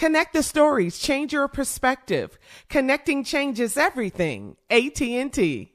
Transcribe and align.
Connect 0.00 0.32
the 0.32 0.42
stories, 0.42 0.98
change 0.98 1.34
your 1.34 1.46
perspective. 1.46 2.38
Connecting 2.70 3.22
changes 3.22 3.76
everything. 3.76 4.56
AT&T. 4.70 5.72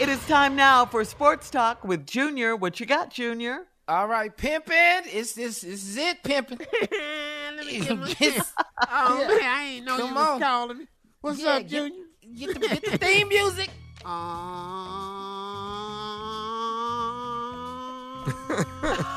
It 0.00 0.08
is 0.08 0.26
time 0.26 0.56
now 0.56 0.84
for 0.84 1.04
Sports 1.04 1.50
Talk 1.50 1.84
with 1.84 2.04
Junior. 2.04 2.56
What 2.56 2.80
you 2.80 2.86
got, 2.86 3.12
Junior? 3.12 3.60
All 3.86 4.08
right, 4.08 4.36
pimping. 4.36 4.74
It's 5.04 5.34
this. 5.34 5.60
This 5.60 5.84
is 5.84 5.96
it, 5.98 6.20
pimping. 6.24 6.58
Let 6.90 7.64
me 7.64 7.78
get 7.78 7.96
my. 7.96 8.42
oh 8.90 9.18
man, 9.28 9.38
I 9.40 9.64
ain't 9.76 9.84
know 9.86 9.96
Come 9.98 10.08
you 10.08 10.14
was 10.16 10.28
on. 10.30 10.40
calling 10.40 10.78
me. 10.78 10.86
What's 11.20 11.40
Yeah, 11.40 11.50
up, 11.50 11.62
get- 11.62 11.70
Junior? 11.70 12.04
Get 12.34 12.54
the, 12.60 12.68
get 12.68 12.84
the 12.90 12.98
theme 13.06 13.28
music. 13.28 13.70
All 14.04 14.10
right 18.82 18.98
now, 18.98 19.13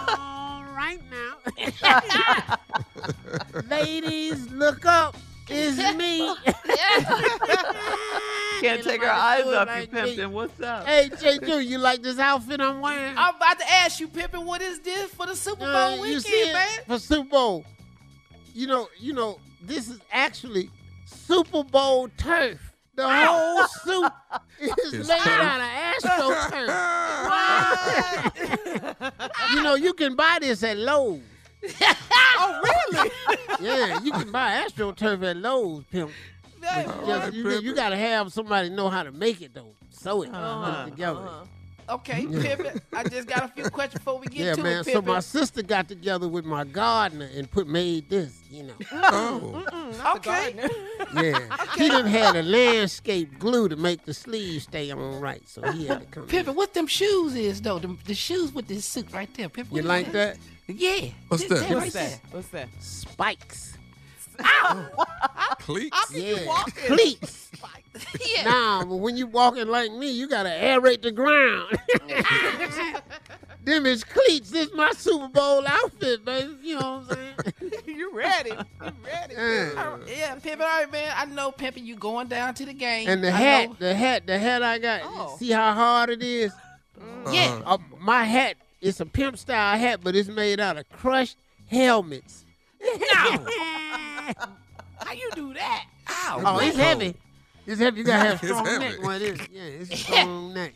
ladies, 3.70 4.50
look 4.52 4.86
up. 4.86 5.16
It's 5.50 5.78
me. 5.96 6.28
Can't 8.60 8.84
take 8.84 9.02
our 9.02 9.08
nobody 9.08 9.10
eyes 9.10 9.46
off 9.46 9.68
like 9.68 9.94
you, 9.94 10.02
me. 10.04 10.18
Pimpin'. 10.18 10.32
What's 10.32 10.60
up? 10.62 10.86
hey, 10.86 11.10
J. 11.22 11.38
Junior, 11.40 11.60
you 11.62 11.78
like 11.78 12.02
this 12.02 12.20
outfit 12.20 12.60
I'm 12.60 12.82
wearing? 12.82 13.16
I'm 13.18 13.36
about 13.36 13.58
to 13.60 13.72
ask 13.72 14.00
you, 14.02 14.08
pimping. 14.10 14.46
What 14.46 14.62
is 14.62 14.80
this 14.82 15.10
for 15.12 15.26
the 15.26 15.36
Super 15.38 15.60
Bowl 15.66 15.74
Uh, 15.76 15.96
you 15.96 16.02
weekend, 16.02 16.24
see 16.24 16.50
it 16.50 16.54
man? 16.54 16.68
for 16.88 17.00
Super 17.00 17.30
Bowl. 17.30 17.64
You 18.54 18.68
know, 18.68 18.90
you 19.00 19.14
know, 19.14 19.40
this 19.62 19.88
is 19.90 20.00
actually 20.12 20.70
Super 21.06 21.64
Bowl 21.64 22.10
turf. 22.18 22.60
The 22.96 23.08
whole 23.08 23.66
suit 23.86 24.12
is 24.60 24.74
It's 24.96 25.08
made 25.08 25.20
turf. 25.20 25.28
out 25.30 25.62
of 25.62 25.68
AstroTurf. 26.04 26.68
you 29.54 29.64
know, 29.64 29.76
you 29.76 29.94
can 29.94 30.16
buy 30.16 30.40
this 30.42 30.62
at 30.64 30.76
Lowe's. 30.78 31.22
Oh, 32.40 32.62
really? 32.94 33.12
Yeah, 33.60 34.00
you 34.04 34.12
can 34.12 34.32
buy 34.32 34.64
AstroTurf 34.68 35.24
at 35.24 35.38
Lowe's, 35.38 35.84
pimp. 35.92 36.12
But 36.62 36.78
you, 36.78 36.84
just- 36.84 37.08
right, 37.08 37.34
you, 37.34 37.50
you 37.62 37.76
gotta 37.76 37.96
have 37.98 38.32
somebody 38.32 38.70
know 38.70 38.90
how 38.90 39.04
to 39.04 39.12
make 39.12 39.42
it 39.42 39.54
though. 39.54 39.74
Sew 39.90 40.22
it, 40.24 40.30
Uh-huh, 40.34 40.84
put 40.84 40.88
it 40.88 40.92
together. 40.92 41.20
uh-huh. 41.22 41.44
Okay, 41.90 42.28
pimping. 42.42 42.82
I 42.94 43.04
just 43.06 43.28
got 43.28 43.46
a 43.46 43.48
few 43.48 43.64
questions 43.70 44.00
before 44.04 44.20
we 44.20 44.28
get 44.28 44.38
Yeah, 44.46 44.56
to 44.56 44.62
man. 44.64 44.82
it, 44.82 44.86
So 44.92 45.02
my 45.02 45.22
sister 45.22 45.64
got 45.64 45.88
together 45.88 46.28
with 46.28 46.44
my 46.46 46.64
gardener 46.66 47.30
and 47.34 47.50
put 47.50 47.66
made 47.68 48.10
this, 48.10 48.38
you 48.52 48.64
know. 48.64 48.74
Oh, 48.92 49.64
okay. 50.16 50.56
Yeah. 51.14 51.40
He 51.78 51.88
done 51.88 52.06
had 52.06 52.36
a 52.36 52.44
landscape 52.44 53.40
glue 53.40 53.70
to 53.70 53.76
make 53.76 54.04
the 54.06 54.14
sleeves 54.14 54.64
stay 54.66 54.92
on 54.92 55.20
right, 55.22 55.48
so 55.48 55.62
he 55.72 55.86
had 55.88 56.02
to 56.02 56.06
come. 56.08 56.24
in. 56.24 56.30
Pimping, 56.30 56.56
what 56.56 56.74
them 56.74 56.88
shoes 56.88 57.36
is 57.36 57.62
though? 57.62 57.80
The, 57.80 57.96
the 58.06 58.14
shoes 58.16 58.54
with 58.54 58.68
this 58.68 58.84
suit 58.86 59.12
right 59.14 59.32
there, 59.36 59.48
Pimpin. 59.50 59.76
You 59.76 59.84
like 59.84 60.12
that? 60.12 60.38
Yeah. 60.68 61.10
What's 61.30 61.46
This- 61.46 61.62
that? 61.62 61.70
right 61.70 61.76
What's 61.76 61.94
there. 61.94 62.10
that? 62.10 62.20
What's 62.32 62.48
that? 62.50 62.68
Spikes. 62.82 63.78
cleats. 65.60 66.12
Yeah. 66.14 66.64
Cleats. 66.88 67.44
Yeah. 68.24 68.44
Nah, 68.44 68.86
but 68.86 68.98
when 68.98 69.18
you 69.18 69.26
walking 69.26 69.68
like 69.70 69.92
me, 69.92 70.12
you 70.12 70.30
gotta 70.30 70.50
aerate 70.50 71.02
the 71.02 71.12
ground. 71.12 71.66
Them 73.68 73.86
is 73.86 74.06
cleats. 74.06 74.50
This 74.50 74.70
my 74.74 74.92
Super 74.92 75.28
Bowl 75.28 75.68
outfit, 75.68 76.24
baby. 76.24 76.54
You 76.64 76.80
know 76.80 77.04
what 77.06 77.18
I'm 77.20 77.36
saying? 77.60 77.74
you 77.86 78.14
ready? 78.14 78.52
You 78.52 78.92
ready? 79.06 79.34
Yeah. 79.38 79.98
Yeah, 80.08 80.36
Pimpin, 80.38 80.62
all 80.62 80.68
right, 80.68 80.90
man. 80.90 81.12
I 81.14 81.26
know, 81.26 81.52
Pimpin, 81.52 81.84
you 81.84 81.98
going 81.98 82.30
down 82.30 82.54
to 82.54 82.66
the 82.66 82.72
game. 82.74 83.10
And 83.10 83.22
the 83.22 83.28
I 83.28 83.32
hat, 83.32 83.70
know- 83.70 83.76
the 83.78 83.94
hat, 83.94 84.26
the 84.26 84.40
hat 84.40 84.64
I 84.64 84.80
got. 84.80 85.02
Oh. 85.04 85.36
See 85.38 85.52
how 85.52 85.74
hard 85.74 86.12
it 86.12 86.24
is? 86.24 86.54
Yeah. 87.30 87.62
Uh, 87.66 87.78
my 88.00 88.24
hat, 88.24 88.56
it's 88.80 89.02
a 89.02 89.06
pimp 89.06 89.38
style 89.38 89.78
hat, 89.78 90.00
but 90.02 90.16
it's 90.16 90.30
made 90.30 90.62
out 90.62 90.78
of 90.78 90.88
crushed 90.90 91.36
helmets. 91.70 92.46
How 93.12 93.38
you 95.14 95.30
do 95.36 95.54
that? 95.56 95.86
Ow. 96.10 96.42
Oh, 96.46 96.60
it's 96.60 96.78
heavy. 96.78 97.16
It's 97.66 97.82
heavy. 97.82 97.98
You 98.00 98.06
gotta 98.06 98.30
have 98.30 98.44
It's 98.44 98.48
strong 98.48 98.80
neck. 98.80 99.04
What 99.04 99.22
it 99.22 99.42
is? 99.42 99.48
Yeah, 99.52 99.62
it's 99.64 99.92
a 99.92 99.98
strong 99.98 100.54
neck. 100.54 100.74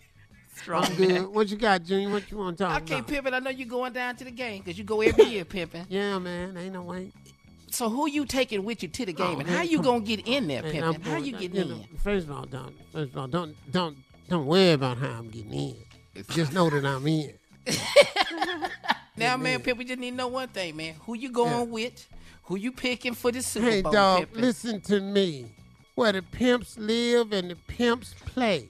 Strong 0.63 0.85
I'm 0.85 0.95
good. 0.95 1.27
What 1.27 1.49
you 1.49 1.57
got, 1.57 1.83
Junior? 1.83 2.09
What 2.09 2.29
you 2.31 2.37
want 2.37 2.57
to 2.57 2.63
talk 2.63 2.81
Okay, 2.83 2.95
about? 2.99 3.09
Okay, 3.09 3.19
Pimpin, 3.19 3.33
I 3.33 3.39
know 3.39 3.49
you're 3.49 3.67
going 3.67 3.93
down 3.93 4.15
to 4.17 4.23
the 4.25 4.31
game 4.31 4.61
because 4.63 4.77
you 4.77 4.83
go 4.83 5.01
every 5.01 5.25
year, 5.25 5.45
Pimpin. 5.45 5.85
Yeah, 5.89 6.19
man. 6.19 6.55
Ain't 6.57 6.73
no 6.73 6.83
way. 6.83 7.11
So 7.69 7.89
who 7.89 8.07
you 8.09 8.25
taking 8.25 8.63
with 8.65 8.83
you 8.83 8.89
to 8.89 9.05
the 9.05 9.13
game, 9.13 9.35
Oh, 9.37 9.39
and 9.39 9.47
man, 9.47 9.57
how 9.57 9.63
you 9.63 9.81
gonna 9.81 10.01
get 10.01 10.27
in 10.27 10.47
there, 10.47 10.61
Man, 10.61 10.73
Pimpin? 10.73 11.03
How 11.03 11.17
you 11.17 11.31
getting 11.37 11.69
in? 11.71 11.83
First 12.03 12.27
of 12.27 12.31
all, 12.35 12.45
don't. 12.45 12.75
First 12.91 13.11
of 13.13 13.17
all, 13.17 13.27
don't 13.27 13.55
don't 13.71 13.95
don't 14.29 14.45
worry 14.45 14.71
about 14.73 14.97
how 14.97 15.07
I'm 15.09 15.29
getting 15.29 15.53
in. 15.53 15.75
Just 16.31 16.51
know 16.53 16.69
that 16.69 16.85
I'm 16.85 17.07
in. 17.07 17.33
Now, 19.17 19.37
man, 19.37 19.61
Pimp, 19.61 19.77
we 19.77 19.85
just 19.85 19.99
need 19.99 20.11
to 20.11 20.15
know 20.15 20.29
one 20.29 20.47
thing, 20.47 20.75
man. 20.77 20.95
Who 21.01 21.15
you 21.15 21.31
going 21.31 21.69
with? 21.69 22.07
Who 22.43 22.55
you 22.55 22.71
picking 22.71 23.13
for 23.13 23.31
the 23.31 23.41
Super 23.41 23.69
Hey, 23.69 23.81
Bowl, 23.81 23.91
dog, 23.91 24.21
Pimpin? 24.31 24.41
listen 24.41 24.81
to 24.81 24.99
me. 24.99 25.51
Where 25.95 26.11
the 26.13 26.21
pimps 26.23 26.77
live 26.77 27.31
and 27.33 27.51
the 27.51 27.55
pimps 27.55 28.15
play. 28.25 28.69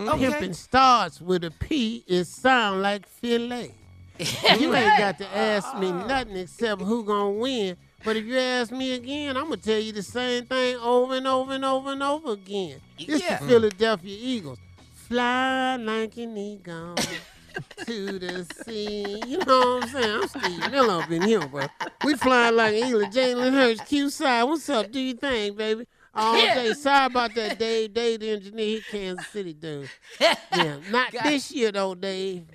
Mm-hmm. 0.00 0.14
Okay. 0.14 0.30
Pimping 0.30 0.54
starts 0.54 1.20
with 1.20 1.44
a 1.44 1.50
P. 1.50 2.04
It 2.06 2.24
sound 2.24 2.82
like 2.82 3.06
filet. 3.06 3.74
you 4.58 4.74
ain't 4.74 4.98
got 4.98 5.18
to 5.18 5.36
ask 5.36 5.76
me 5.78 5.88
uh-uh. 5.88 6.06
nothing 6.06 6.36
except 6.36 6.82
who 6.82 7.04
gonna 7.04 7.30
win. 7.30 7.76
But 8.04 8.16
if 8.16 8.24
you 8.24 8.38
ask 8.38 8.72
me 8.72 8.92
again, 8.92 9.36
I'm 9.36 9.44
gonna 9.44 9.58
tell 9.58 9.78
you 9.78 9.92
the 9.92 10.02
same 10.02 10.46
thing 10.46 10.76
over 10.76 11.14
and 11.16 11.26
over 11.26 11.52
and 11.52 11.64
over 11.64 11.92
and 11.92 12.02
over 12.02 12.32
again. 12.32 12.80
It's 12.98 13.22
Yeah. 13.22 13.38
the 13.38 13.46
Philadelphia 13.46 14.16
Eagles. 14.18 14.58
Fly 14.94 15.76
like 15.76 16.16
an 16.16 16.36
eagle. 16.36 16.94
to 17.86 18.18
the 18.18 18.46
sea. 18.64 19.22
You 19.26 19.38
know 19.38 19.58
what 19.58 19.84
I'm 19.84 19.88
saying? 19.88 20.20
I'm 20.22 20.28
Steve 20.28 20.70
Miller 20.70 21.02
up 21.02 21.10
in 21.10 21.22
here, 21.22 21.46
bro. 21.46 21.66
We 22.04 22.14
flying 22.14 22.56
like 22.56 22.74
England. 22.74 23.12
Jalen 23.12 23.52
Hurts, 23.52 23.80
Q 23.82 24.08
side. 24.08 24.44
What's 24.44 24.68
up? 24.68 24.90
Do 24.90 25.00
you 25.00 25.14
think, 25.14 25.56
baby? 25.56 25.86
All 26.14 26.34
day. 26.34 26.72
Sorry 26.74 27.06
about 27.06 27.34
that, 27.34 27.58
Dave. 27.58 27.94
Dave, 27.94 28.20
the 28.20 28.30
engineer, 28.30 28.66
he 28.66 28.82
Kansas 28.90 29.26
City 29.28 29.52
dude. 29.52 29.88
Yeah, 30.20 30.76
not 30.90 31.12
this 31.12 31.50
year 31.52 31.72
though, 31.72 31.94
Dave. 31.94 32.46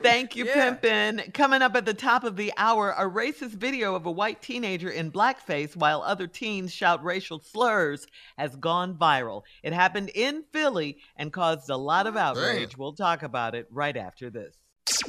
Thank 0.00 0.36
you, 0.36 0.44
Pimpin. 0.44 1.34
Coming 1.34 1.60
up 1.60 1.74
at 1.74 1.84
the 1.84 1.92
top 1.94 2.22
of 2.22 2.36
the 2.36 2.52
hour, 2.56 2.92
a 2.96 3.08
racist 3.08 3.50
video 3.50 3.94
of 3.96 4.06
a 4.06 4.10
white 4.10 4.40
teenager 4.40 4.88
in 4.88 5.10
blackface 5.10 5.74
while 5.74 6.02
other 6.02 6.28
teens 6.28 6.72
shout 6.72 7.02
racial 7.02 7.40
slurs 7.40 8.06
has 8.36 8.54
gone 8.56 8.94
viral. 8.94 9.42
It 9.62 9.72
happened 9.72 10.10
in 10.14 10.44
Philly 10.52 10.98
and 11.16 11.32
caused 11.32 11.68
a 11.68 11.76
lot 11.76 12.06
of 12.06 12.16
outrage. 12.16 12.76
We'll 12.76 12.92
talk 12.92 13.24
about 13.24 13.54
it 13.56 13.66
right 13.70 13.96
after 13.96 14.30
this. 14.30 14.56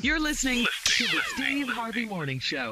You're 0.02 0.20
listening 0.20 0.66
to 0.86 1.04
the 1.04 1.22
Steve 1.36 1.70
Harvey 1.70 2.06
Morning 2.06 2.40
Show. 2.40 2.72